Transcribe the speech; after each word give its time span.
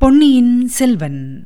பொன்னியின் 0.00 0.68
செல்வன். 0.68 1.44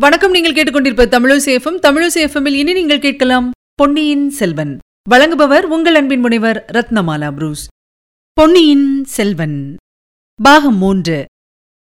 வணக்கம் 0.00 0.30
நீங்கள் 0.30 0.52
கேட்டுக்கொண்டிருப்ப 0.52 1.06
தமிழசேஃபம் 1.06 1.78
தமிழசேஃபமில் 1.82 2.52
இனி 2.52 2.72
நீங்கள் 2.72 3.00
கேட்கலாம் 3.00 3.50
பொன்னியின் 3.74 4.30
செல்வன். 4.30 4.78
வழங்குபவர் 5.10 5.60
உங்கள் 5.60 5.94
அன்பின் 5.94 6.20
முனைவர் 6.20 6.64
ரத்னமாலா 6.72 7.32
புரூஸ். 7.32 7.66
பொன்னியின் 8.32 9.04
செல்வன். 9.04 9.76
பாகம் 10.42 10.76
மூன்று. 10.76 11.24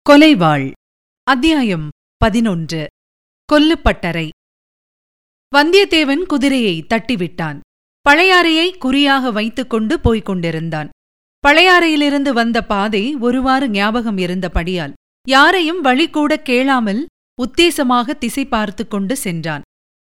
கொலைவாள். 0.09 0.71
அத்தியாயம் 1.23 1.89
பதினொன்று. 2.17 2.87
கொல்லுப்பட்டறை. 3.53 4.29
வந்தியத்தேவன் 5.55 6.25
குதிரையை 6.25 6.85
தட்டிவிட்டான். 6.89 7.59
பழையாறையை 8.09 8.77
குறியாக 8.77 9.31
வைத்துக்கொண்டு 9.31 9.99
போய்க் 9.99 10.25
கொண்டிருந்தான். 10.25 10.89
பழையாறையிலிருந்து 11.47 12.29
வந்த 12.29 12.63
பாதை 12.63 13.15
ஒருவாறு 13.15 13.69
ஞாபகம் 13.69 14.17
இருந்தபடியால் 14.17 14.93
யாரையும் 15.27 15.81
வழி 15.81 16.09
கூட 16.09 16.39
கேளாமல் 16.39 17.05
உத்தேசமாக 17.41 18.17
திசை 18.17 18.45
பார்த்து 18.45 18.87
கொண்டு 18.87 19.15
சென்றான். 19.15 19.61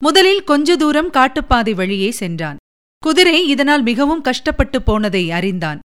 முதலில் 0.03 0.45
கொஞ்ச 0.45 0.77
தூரம் 0.77 1.11
காட்டுப்பாதை 1.11 1.75
வழியே 1.75 2.11
சென்றான். 2.11 2.57
குதிரை 2.99 3.49
இதனால் 3.49 3.83
மிகவும் 3.83 4.21
கஷ்டப்பட்டு 4.21 4.83
போனதை 4.83 5.31
அறிந்தான். 5.31 5.79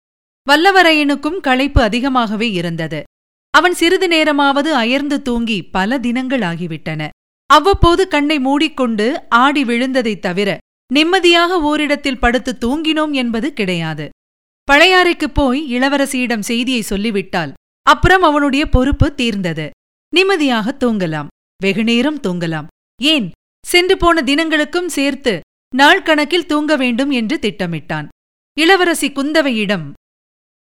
வல்லவரையனுக்கும் 0.49 1.40
களைப்பு 1.40 1.82
அதிகமாகவே 1.82 2.52
இருந்தது. 2.52 3.04
அவன் 3.49 3.73
சிறிது 3.73 4.07
நேரமாவது 4.07 4.73
அயர்ந்து 4.73 5.21
தூங்கி 5.21 5.62
பல 5.63 5.99
தினங்கள் 5.99 6.40
ஆகிவிட்டன. 6.40 7.09
அவ்வப்போது 7.46 8.07
கண்ணை 8.07 8.40
மூடிக்கொண்டு 8.40 9.24
ஆடி 9.30 9.63
விழுந்ததைத் 9.63 10.20
தவிர 10.20 10.57
நிம்மதியாக 10.93 11.62
ஓரிடத்தில் 11.62 12.20
படுத்து 12.20 12.57
தூங்கினோம் 12.65 13.12
என்பது 13.12 13.54
கிடையாது. 13.54 14.09
பழையாறைக்குப் 14.71 15.34
போய் 15.34 15.77
இளவரசியிடம் 15.77 16.40
செய்தியை 16.40 16.82
சொல்லிவிட்டால் 16.82 17.54
அப்புறம் 17.82 18.21
அவனுடைய 18.21 18.70
பொறுப்பு 18.70 19.16
தீர்ந்தது. 19.16 19.70
நிம்மதியாக 20.16 20.77
தூங்கலாம். 20.80 21.27
வெகுநேரம் 21.62 22.21
தூங்கலாம். 22.21 22.66
ஏன்? 23.02 23.32
சென்று 23.66 23.98
போன 23.98 24.21
தினங்களுக்கும் 24.21 24.86
சேர்த்து 24.86 25.40
நாள் 25.76 26.02
கணக்கில் 26.02 26.46
தூங்க 26.46 26.76
வேண்டும் 26.76 27.12
என்று 27.12 27.40
திட்டமிட்டான். 27.41 28.08
இளவரசி 28.58 29.12
குந்தவையிடம் 29.12 29.91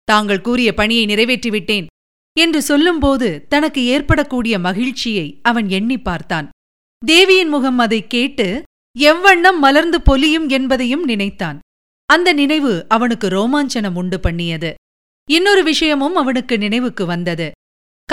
தாங்கள் 0.05 0.41
கூறிய 0.41 0.75
பணியை 0.75 1.07
நிறைவேற்றிவிட்டேன் 1.07 1.87
என்று 2.39 2.63
சொல்லும்போது 2.63 3.47
தனக்கு 3.49 3.85
ஏற்படக்கூடிய 3.85 4.59
மகிழ்ச்சியை 4.59 5.39
அவன் 5.43 5.69
எண்ணி 5.69 5.99
பார்த்தான். 5.99 6.49
தேவியின் 7.07 7.49
முகம் 7.49 7.79
அதைக் 7.79 8.11
கேட்டு 8.11 8.63
எவ்வண்ணம் 8.99 9.59
மலர்ந்து 9.59 10.01
பொலியும் 10.01 10.49
என்பதையும் 10.49 11.05
நினைத்தான். 11.05 11.59
அந்த 12.11 12.33
நினைவு 12.33 12.87
அவனுக்கு 12.89 13.29
ரோமாஞ்சனம் 13.29 13.95
உண்டு 13.95 14.21
பண்ணியது. 14.21 14.75
இன்னொரு 15.31 15.63
விஷயமும் 15.63 16.17
அவனுக்கு 16.17 16.59
நினைவுக்கு 16.59 17.07
வந்தது. 17.07 17.51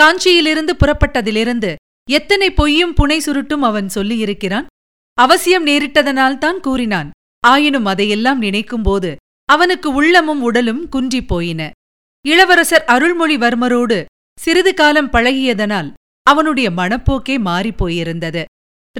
காஞ்சியிலிருந்து 0.00 0.74
புறப்பட்டதிலிருந்து 0.78 1.74
எத்தனை 2.10 2.50
பொய்யும் 2.50 2.94
புனை 2.94 3.18
சுருட்டும் 3.18 3.62
அவன் 3.62 3.88
சொல்லியிருக்கிறான்? 3.94 4.66
அவசியம் 5.14 5.66
நேரிட்டதனால்தான் 5.66 6.58
கூறினான். 6.58 7.10
ஆயினும் 7.40 7.84
அதையெல்லாம் 7.84 8.42
நினைக்கும்போது 8.42 9.14
அவனுக்கு 9.44 9.92
உள்ளமும் 9.92 10.42
உடலும் 10.42 10.88
குன்றிப் 10.88 11.28
போயின. 11.28 11.70
இளவரசர் 12.26 12.84
அருள்மொழிவர்மரோடு 12.86 14.04
சிறிது 14.38 14.74
காலம் 14.74 15.10
பழகியதனால் 15.10 15.92
அவனுடைய 16.22 16.70
மனப்போக்கே 16.70 17.38
மாறிப் 17.38 17.84
போயிருந்தது. 17.84 18.44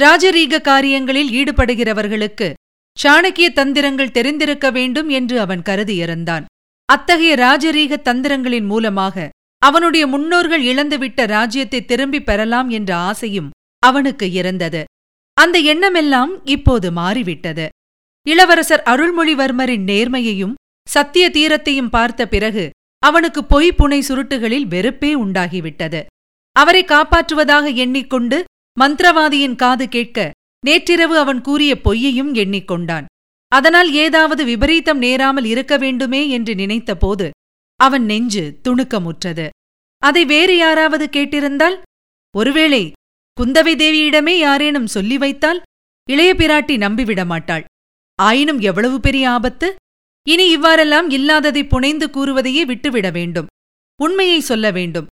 ராஜரீக 0.01 0.61
காரியங்களில் 0.61 1.31
ஈடுபடுகிறவர்களுக்கு 1.31 2.53
சாணக்கிய 2.99 3.49
தந்திரங்கள் 3.53 4.11
தெரிந்திருக்க 4.11 4.71
வேண்டும் 4.71 5.09
என்று 5.09 5.41
அவன் 5.41 5.63
கருதியிருந்தான் 5.63 6.45
அத்தகைய 6.89 7.35
ராஜரீக 7.37 7.97
தந்திரங்களின் 8.05 8.67
மூலமாக 8.67 9.29
அவனுடைய 9.63 10.07
முன்னோர்கள் 10.07 10.63
இழந்துவிட்ட 10.63 11.27
ராஜ்யத்தை 11.27 11.85
திரும்பிப் 11.85 12.27
பெறலாம் 12.27 12.69
என்ற 12.69 12.91
ஆசையும் 12.97 13.51
அவனுக்கு 13.79 14.31
இருந்தது. 14.31 14.85
அந்த 15.35 15.59
எண்ணமெல்லாம் 15.59 16.45
இப்போது 16.45 16.93
மாறிவிட்டது. 16.93 17.69
இளவரசர் 18.27 18.83
அருள்மொழிவர்மரின் 18.87 19.85
நேர்மையையும் 19.85 20.55
சத்திய 20.87 21.31
தீரத்தையும் 21.31 21.89
பார்த்த 21.89 22.29
பிறகு 22.29 22.71
அவனுக்கு 23.03 23.45
பொய் 23.45 23.75
புனை 23.79 24.01
சுருட்டுகளில் 24.09 24.67
வெறுப்பே 24.67 25.15
உண்டாகிவிட்டது. 25.15 26.01
அவரை 26.57 26.85
காப்பாற்றுவதாக 26.85 27.75
எண்ணிக்கொண்டு 27.75 28.45
மந்திரவாதியின் 28.81 29.57
காது 29.57 29.89
கேட்க 29.89 30.31
நேற்றிரவு 30.67 31.19
அவன் 31.19 31.41
கூறிய 31.41 31.81
பொய்யையும் 31.85 32.33
எண்ணிக்கொண்டான். 32.35 33.05
அதனால் 33.53 33.93
ஏதாவது 33.93 34.45
விபரீதம் 34.45 34.99
நேராமல் 34.99 35.45
இருக்க 35.45 35.77
வேண்டுமே 35.77 36.29
என்று 36.29 36.55
நினைத்தபோது 36.55 37.31
அவன் 37.81 38.05
நெஞ்சு 38.05 38.61
துணுக்கமுற்றது. 38.69 39.49
அதை 40.03 40.25
வேறு 40.25 40.57
யாராவது 40.57 41.09
கேட்டிருந்தால் 41.13 41.77
ஒருவேளை 42.35 42.93
குந்தவை 43.39 43.73
தேவியிடமே 43.77 44.35
யாரேனும் 44.39 44.87
சொல்லி 44.87 45.19
வைத்தால் 45.19 45.63
இளைய 46.09 46.35
பிராட்டி 46.35 46.75
நம்பிவிட 46.77 47.27
மாட்டாள். 47.27 47.65
ஆயினும் 48.19 48.59
எவ்வளவு 48.59 49.01
பெரிய 49.01 49.31
ஆபத்து? 49.31 49.69
இனி 50.27 50.47
இவ்வாறெல்லாம் 50.51 51.11
இல்லாததை 51.11 51.67
புனைந்து 51.67 52.07
கூறுவதையே 52.07 52.63
விட்டுவிட 52.67 53.11
வேண்டும். 53.11 53.47
உண்மையை 54.01 54.41
சொல்ல 54.41 54.71
வேண்டும். 54.71 55.07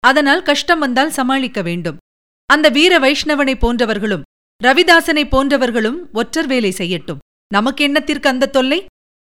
அதனால் 0.00 0.42
கஷ்டம் 0.42 0.78
வந்தால் 0.78 1.10
சமாளிக்க 1.10 1.62
வேண்டும். 1.62 2.00
அந்த 2.46 2.68
வீர 2.68 2.98
வைஷ்ணவனை 2.98 3.54
போன்றவர்களும் 3.58 4.26
ரவிதாசனை 4.64 5.22
போன்றவர்களும் 5.24 5.98
ஒற்றர் 6.12 6.46
வேலை 6.46 6.70
செய்யட்டும். 6.70 7.18
நமக்கு 7.52 7.84
எண்ணத்திற்கு 7.84 8.28
அந்த 8.28 8.46
தொல்லை? 8.46 8.84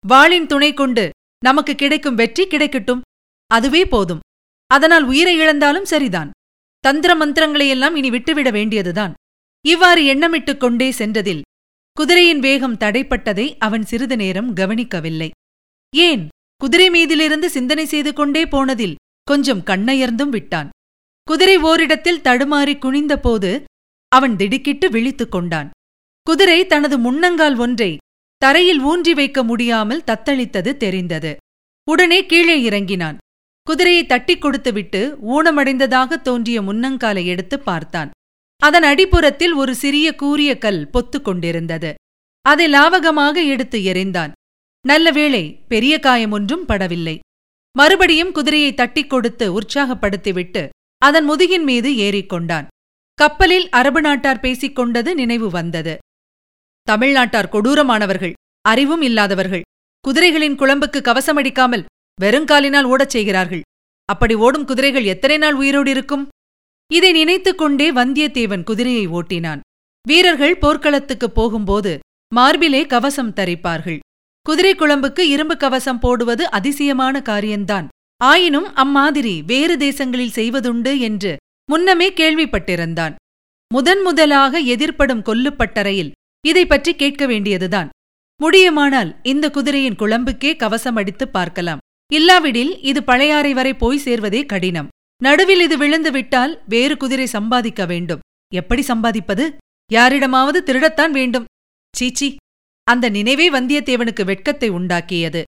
வாளின் 0.08 0.48
துணை 0.48 0.74
கொண்டு 0.74 1.10
நமக்கு 1.46 1.76
கிடைக்கும் 1.76 2.16
வெற்றி 2.16 2.48
கிடைக்கட்டும். 2.48 3.02
அதுவே 3.48 3.86
போதும். 3.86 4.20
அதனால் 4.68 5.04
உயிரை 5.04 5.38
இழந்தாலும் 5.38 5.86
சரிதான். 5.86 6.32
தந்திர 6.80 7.16
மந்திரங்களையெல்லாம் 7.16 7.96
இனி 7.96 8.10
விட்டுவிட 8.10 8.50
வேண்டியதுதான். 8.50 9.14
இவ்வாறு 9.66 10.14
எண்ணமிட்டுக் 10.14 10.58
கொண்டே 10.58 10.92
சென்றதில் 10.92 11.42
குதிரையின் 11.92 12.40
வேகம் 12.40 12.78
தடைப்பட்டதை 12.78 13.56
அவன் 13.60 13.84
சிறிது 13.84 14.16
நேரம் 14.16 14.54
கவனிக்கவில்லை. 14.54 15.32
ஏன்? 15.96 16.28
குதிரை 16.56 16.90
மீதிலிருந்து 16.90 17.46
சிந்தனை 17.46 17.86
செய்து 17.86 18.14
கொண்டே 18.14 18.46
போனதில் 18.46 18.96
கொஞ்சம் 19.24 19.60
கண்ணயர்ந்தும் 19.60 20.30
விட்டான். 20.30 20.70
குதிரை 21.24 21.58
ஓரிடத்தில் 21.58 22.22
தடுமாறி 22.22 22.78
குனிந்தபோது 22.78 23.64
அவன் 24.08 24.36
திடுக்கிட்டு 24.36 24.90
விழித்துக் 24.90 25.32
கொண்டான். 25.32 25.70
குதிரை 26.22 26.66
தனது 26.66 26.98
முன்னங்கால் 26.98 27.58
ஒன்றை 27.58 27.98
தரையில் 28.38 28.80
ஊன்றி 28.80 29.14
வைக்க 29.14 29.44
முடியாமல் 29.44 30.04
தத்தளித்தது 30.08 30.78
தெரிந்தது. 30.78 31.38
உடனே 31.92 32.26
கீழே 32.26 32.62
இறங்கினான். 32.62 33.18
குதிரையை 33.62 34.06
தட்டிக் 34.06 34.42
கொடுத்துவிட்டு 34.42 35.18
ஊனமடைந்ததாக 35.28 36.22
தோன்றிய 36.22 36.62
முன்னங்காலை 36.62 37.26
எடுத்து 37.26 37.60
பார்த்தான். 37.60 38.10
அதன் 38.58 38.84
அடிப்புறத்தில் 38.84 39.56
ஒரு 39.56 39.76
சிறிய 39.76 40.16
கூரிய 40.16 40.58
கல் 40.58 40.90
பொத்துக் 40.94 41.24
கொண்டிருந்தது. 41.24 41.94
அதை 42.42 42.72
லாவகமாக 42.72 43.48
எடுத்து 43.48 43.80
எறிந்தான். 43.80 44.32
நல்ல 44.82 45.12
வேளை 45.12 45.44
பெரிய 45.68 46.00
காயம் 46.00 46.32
ஒன்றும் 46.32 46.68
படவில்லை. 46.68 47.20
மறுபடியும் 47.72 48.32
குதிரையை 48.32 48.74
தட்டிக் 48.74 49.10
கொடுத்து 49.10 49.62
உற்சாகப்படுத்திவிட்டு 49.62 50.70
அதன் 50.98 51.30
முதுகின் 51.30 51.64
மீது 51.64 51.90
ஏறிக்கொண்டான் 51.92 52.68
கப்பலில் 53.20 53.70
அரபு 53.70 54.02
நாட்டார் 54.02 54.40
பேசிக் 54.40 54.76
கொண்டது 54.76 55.16
நினைவு 55.16 55.50
வந்தது. 55.50 55.98
தமிழ்நாட்டார் 56.92 57.50
கொடூரமானவர்கள் 57.52 58.34
அறிவும் 58.62 59.02
இல்லாதவர்கள் 59.02 59.62
குதிரைகளின் 60.08 60.56
குழம்புக்கு 60.56 61.02
கவசமடிக்காமல் 61.02 61.86
வெறுங்காலினால் 62.22 62.84
ஓடச் 62.84 63.10
செய்கிறார்கள். 63.10 63.62
அப்படி 64.06 64.34
ஓடும் 64.34 64.66
குதிரைகள் 64.66 65.04
எத்தனை 65.04 65.38
நாள் 65.38 65.54
உயிரோடு 65.54 65.92
இருக்கும்? 65.92 66.28
இதை 66.94 67.12
நினைத்துக் 67.12 67.58
கொண்டே 67.58 67.92
வந்தியத்தேவன் 67.92 68.64
குதிரையை 68.64 69.08
ஓட்டினான். 69.08 69.60
வீரர்கள் 70.08 70.58
போர்க்களத்துக்குப் 70.58 71.36
போகும்போது 71.36 72.00
மார்பிலே 72.36 72.86
கவசம் 72.86 73.34
தரிப்பார்கள். 73.34 74.00
குதிரை 74.42 74.76
குழம்புக்கு 74.76 75.20
இரும்பு 75.20 75.58
கவசம் 75.58 76.00
போடுவது 76.00 76.52
அதிசயமான 76.52 77.22
காரியந்தான் 77.22 77.88
ஆயினும் 78.18 78.76
அம்மாதிரி 78.76 79.42
வேறு 79.42 79.78
தேசங்களில் 79.78 80.36
செய்வதுண்டு 80.36 81.00
என்று 81.00 81.38
முன்னமே 81.72 82.12
கேள்விப்பட்டிருந்தான். 82.12 83.16
முதன் 83.74 84.02
முதலாக 84.02 84.62
எதிர்ப்படும் 84.62 85.22
கொல்லுப்பட்டறையில் 85.22 86.12
இதை 86.46 86.66
பற்றி 86.66 86.96
கேட்க 86.96 87.26
வேண்டியதுதான். 87.26 87.90
முடியுமானால் 88.42 89.20
இந்த 89.24 89.52
குதிரையின் 89.52 89.96
குழம்புக்கே 89.96 90.56
கவசம் 90.56 90.96
அடித்துப் 90.96 91.34
பார்க்கலாம். 91.34 91.78
இல்லாவிடில் 92.14 92.82
இது 92.82 93.04
பழையாறை 93.04 93.54
வரை 93.54 93.74
போய் 93.74 94.02
சேர்வதே 94.06 94.46
கடினம். 94.46 94.88
நடுவில் 95.24 95.60
இது 95.60 95.78
விழுந்து 95.78 96.12
விட்டால் 96.12 96.64
வேறு 96.68 96.98
குதிரை 96.98 97.26
சம்பாதிக்க 97.26 97.86
வேண்டும். 97.86 98.20
எப்படி 98.54 98.84
சம்பாதிப்பது? 98.88 99.50
யாரிடமாவது 99.92 100.64
திருடத்தான் 100.66 101.10
வேண்டும். 101.10 101.46
சீச்சி 101.98 102.36
அந்த 102.84 103.10
நினைவே 103.10 103.52
வந்தியத்தேவனுக்கு 103.52 104.26
வெட்கத்தை 104.26 104.72
உண்டாக்கியது. 104.72 105.44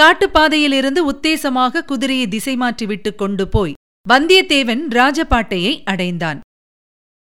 காட்டுப்பாதையிலிருந்து 0.00 1.10
உத்தேசமாக 1.12 1.84
குதிரையை 1.84 2.28
திசை 2.28 2.56
மாற்றி 2.56 2.86
விட்டுக் 2.86 3.18
கொண்டு 3.18 3.48
போய் 3.48 3.72
வந்தியத்தேவன் 4.08 4.80
ராஜபாட்டையை 4.90 5.82
அடைந்தான். 5.84 6.40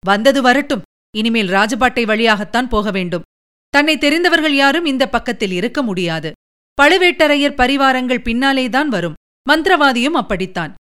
வந்தது 0.05 0.41
வரட்டும். 0.41 0.81
இனிமேல் 1.17 1.47
ராஜபாட்டை 1.47 2.05
வழியாகத்தான் 2.05 2.69
போக 2.69 2.91
வேண்டும். 2.91 3.21
தன்னை 3.69 3.97
தெரிந்தவர்கள் 3.97 4.55
யாரும் 4.55 4.85
இந்த 4.85 5.09
பக்கத்தில் 5.09 5.51
இருக்க 5.51 5.81
முடியாது. 5.81 6.31
பழுவேட்டரையர் 6.81 7.55
பரிவாரங்கள் 7.55 8.19
பின்னாலேதான் 8.19 8.87
வரும். 8.87 9.13
மந்திரவாதியும் 9.49 10.19
அப்படித்தான். 10.21 10.73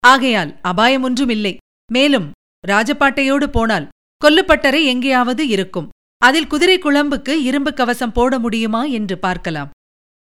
ஆகையால் 0.00 0.58
அபாயம் 0.62 1.02
ஒன்றுமில்லை. 1.02 1.56
மேலும் 1.92 2.30
ராஜபாட்டையோடு 2.68 3.46
போனால் 3.46 3.88
கொல்லுப்பட்டறை 4.24 4.84
எங்கேயாவது 4.84 5.48
இருக்கும். 5.48 5.88
அதில் 6.18 6.46
குதிரை 6.46 6.78
குழம்புக்கு 6.78 7.28
இரும்பு 7.28 7.72
கவசம் 7.72 8.12
போட 8.12 8.38
முடியுமா 8.38 8.84
என்று 8.84 9.18
பார்க்கலாம். 9.18 9.70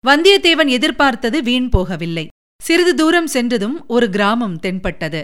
வந்தியத்தேவன் 0.08 0.70
எதிர்பார்த்தது 0.70 1.44
வீண் 1.44 1.70
போகவில்லை. 1.72 2.28
சிறிது 2.60 2.94
தூரம் 2.96 3.28
சென்றதும் 3.28 3.78
ஒரு 3.88 4.10
கிராமம் 4.10 4.58
தென்பட்டது. 4.60 5.22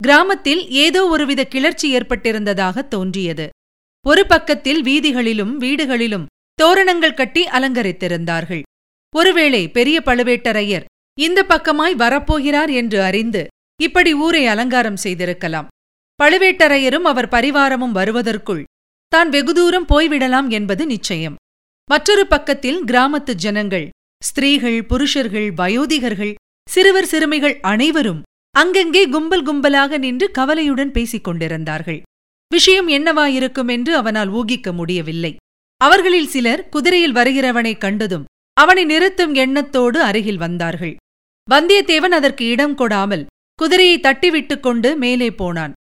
கிராமத்தில் 0.00 0.62
ஏதோ 0.68 1.00
ஒருவித 1.06 1.44
கிளர்ச்சி 1.44 1.86
ஏற்பட்டிருந்ததாக 1.96 2.82
தோன்றியது. 2.88 3.46
ஒரு 4.06 4.22
பக்கத்தில் 4.26 4.80
வீதிகளிலும் 4.82 5.52
வீடுகளிலும் 5.58 6.26
தோரணங்கள் 6.54 7.14
கட்டி 7.14 7.42
அலங்கரித்திருந்தார்கள். 7.46 8.62
ஒருவேளை 9.14 9.62
பெரிய 9.68 9.98
பழுவேட்டரையர் 10.06 10.88
இந்த 11.18 11.40
பக்கமாய் 11.48 11.94
வரப்போகிறார் 11.96 12.72
என்று 12.72 12.98
அறிந்து 13.02 13.42
இப்படி 13.80 14.14
ஊரை 14.14 14.42
அலங்காரம் 14.46 14.98
செய்திருக்கலாம். 15.04 15.70
பழுவேட்டரையரும் 16.22 17.06
அவர் 17.12 17.28
பரிவாரமும் 17.28 17.96
வருவதற்குள் 17.98 18.66
தான் 19.12 19.28
வெகு 19.28 19.52
தூரம் 19.52 19.88
போய்விடலாம் 19.92 20.48
என்பது 20.48 20.86
நிச்சயம். 20.86 21.38
மற்றொரு 21.90 22.26
பக்கத்தில் 22.26 22.80
கிராமத்து 22.84 23.32
ஜனங்கள் 23.44 23.88
ஸ்திரீகள் 24.22 24.78
புருஷர்கள் 24.84 25.48
வயோதிகர்கள் 25.52 26.34
சிறுவர் 26.68 27.06
சிறுமிகள் 27.06 27.58
அனைவரும் 27.60 28.22
அங்கங்கே 28.50 29.08
கும்பல் 29.08 29.44
கும்பலாக 29.44 29.98
நின்று 29.98 30.30
கவலையுடன் 30.30 30.90
பேசிக் 30.90 31.24
கொண்டிருந்தார்கள். 31.24 32.02
விஷயம் 32.50 32.88
என்னவாயிருக்கும் 32.88 33.70
என்று 33.70 33.96
அவனால் 33.96 34.28
ஊகிக்க 34.28 34.72
முடியவில்லை. 34.72 35.36
அவர்களில் 35.76 36.26
சிலர் 36.26 36.68
குதிரையில் 36.68 37.14
வருகிறவனைக் 37.14 37.78
கண்டதும் 37.78 38.24
அவனை 38.52 38.84
நிறுத்தும் 38.84 39.34
எண்ணத்தோடு 39.34 40.02
அருகில் 40.02 40.36
வந்தார்கள். 40.36 40.96
வந்தியத்தேவன் 41.50 42.16
அதற்கு 42.18 42.44
இடம் 42.44 42.76
கொடாமல் 42.76 43.26
குதிரையை 43.54 44.00
தட்டிவிட்டுக் 44.00 44.60
கொண்டு 44.60 44.96
மேலே 44.96 45.30
போனான். 45.30 45.72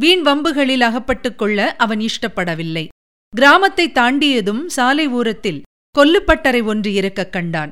வீண் 0.00 0.26
வம்புகளில் 0.26 0.80
அகப்பட்டுக் 0.80 1.38
கொள்ள 1.38 1.76
அவன் 1.76 2.00
இஷ்டப்படவில்லை. 2.00 2.88
கிராமத்தை 3.36 3.92
தாண்டியதும் 3.92 4.66
சாலை 4.66 5.08
ஊரத்தில் 5.08 5.62
கொல்லுப்பட்டறை 5.98 6.64
ஒன்று 6.64 6.92
இருக்கக் 6.92 7.32
கண்டான். 7.32 7.70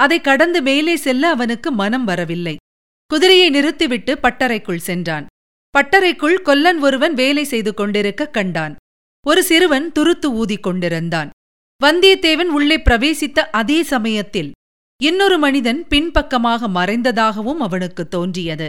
அதை 0.00 0.18
கடந்து 0.20 0.60
மேலே 0.62 0.94
செல்ல 0.96 1.24
அவனுக்கு 1.28 1.68
மனம் 1.72 2.04
வரவில்லை. 2.04 2.56
குதிரையை 3.10 3.48
நிறுத்திவிட்டு 3.50 4.12
பட்டறைக்குள் 4.22 4.86
சென்றான். 4.88 5.26
பட்டறைக்குள் 5.74 6.36
கொல்லன் 6.42 6.80
ஒருவன் 6.80 7.14
வேலை 7.14 7.44
செய்து 7.44 7.72
கொண்டிருக்க 7.74 8.28
கண்டான். 8.36 8.74
ஒரு 9.26 9.40
சிறுவன் 9.42 9.86
துருத்து 9.92 10.28
ஊதிக் 10.32 10.62
கொண்டிருந்தான். 10.62 11.30
வந்தியத்தேவன் 11.80 12.50
உள்ளே 12.58 12.76
பிரவேசித்த 12.76 13.38
அதே 13.60 13.78
சமயத்தில் 13.82 14.50
இன்னொரு 15.00 15.36
மனிதன் 15.38 15.80
பின்பக்கமாக 15.88 16.68
மறைந்ததாகவும் 16.68 17.60
அவனுக்கு 17.66 18.02
தோன்றியது. 18.08 18.68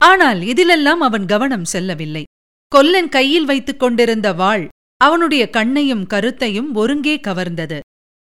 ஆனால் 0.00 0.40
இதிலெல்லாம் 0.52 1.02
அவன் 1.08 1.26
கவனம் 1.26 1.66
செல்லவில்லை. 1.72 2.24
கொல்லன் 2.72 3.08
கையில் 3.08 3.44
வைத்துக் 3.44 3.82
கொண்டிருந்த 3.82 4.28
வாள் 4.32 4.64
அவனுடைய 5.00 5.44
கண்ணையும் 5.50 6.04
கருத்தையும் 6.06 6.70
ஒருங்கே 6.74 7.16
கவர்ந்தது. 7.26 7.78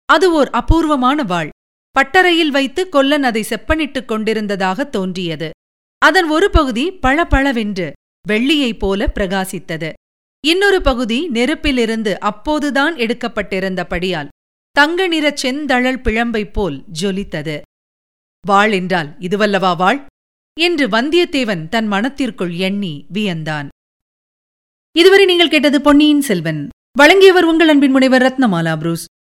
அது 0.09 0.27
ஓர் 0.33 0.51
அபூர்வமான 0.61 1.23
வாள். 1.23 1.51
பட்டறையில் 2.01 2.49
வைத்து 2.49 2.89
கொல்லன் 2.89 3.23
அதை 3.23 3.45
செப்பனிட்டுக் 3.49 4.05
கொண்டிருந்ததாக 4.05 4.85
தோன்றியது. 4.85 5.51
அதன் 5.99 6.29
ஒரு 6.29 6.51
பகுதி 6.51 6.91
பளபளவென்று 6.91 7.93
வெள்ளியைப் 8.29 8.79
போல 8.79 9.13
பிரகாசித்தது. 9.15 9.93
இன்னொரு 10.47 10.83
பகுதி 10.83 11.29
நெருப்பிலிருந்து 11.29 12.15
அப்போதுதான் 12.19 12.95
எடுக்கப்பட்டிருந்தபடியால் 12.95 14.29
தங்க 14.71 15.07
நிற 15.07 15.35
செந்தழல் 15.43 16.01
பிழம்பைப் 16.01 16.53
போல் 16.53 16.85
ஜொலித்தது. 17.01 17.61
வாள் 18.47 18.73
என்றால் 18.73 19.19
இதுவல்லவா 19.19 19.77
வாள்? 19.77 20.07
என்று 20.61 20.89
வந்தியத்தேவன் 20.89 21.69
தன் 21.69 21.87
மனத்திற்குள் 21.87 22.55
எண்ணி 22.55 23.07
வியந்தான். 23.13 23.69
இதுவரை 24.97 25.25
நீங்கள் 25.25 25.49
கேட்டது 25.49 25.81
பொன்னியின் 25.81 26.21
செல்வன். 26.21 26.69
வழங்கியவர் 26.99 27.45
உங்கள் 27.45 27.69
அன்பின் 27.69 27.91
முனைவர் 27.91 28.23
ரத்னமாலா 28.23 28.77
புரூஸ். 28.77 29.05